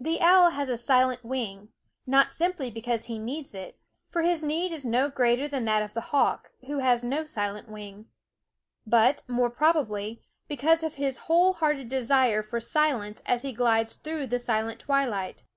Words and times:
The 0.00 0.20
owl 0.20 0.50
has 0.50 0.68
a 0.68 0.76
silent 0.76 1.22
wing, 1.24 1.68
not 2.08 2.32
simply 2.32 2.72
because 2.72 3.04
he 3.04 3.20
needs 3.20 3.54
it 3.54 3.78
for 4.10 4.22
his 4.22 4.42
need 4.42 4.72
is 4.72 4.84
no 4.84 5.08
greater 5.08 5.46
than 5.46 5.64
that 5.64 5.80
of 5.80 5.94
the 5.94 6.00
hawk, 6.10 6.50
who 6.66 6.78
has 6.78 7.04
no 7.04 7.24
silent 7.24 7.68
wing 7.68 8.06
but, 8.84 9.22
more 9.28 9.48
prob 9.50 9.76
ably, 9.76 10.24
because 10.48 10.82
of 10.82 10.94
his 10.94 11.18
whole 11.30 11.52
hearted 11.52 11.88
desire 11.88 12.42
for 12.42 12.58
silence 12.58 13.22
as 13.26 13.42
he 13.42 13.52
glides 13.52 13.94
through 13.94 14.26
the 14.26 14.40
silent 14.40 14.80
twi 14.80 15.04
light. 15.04 15.44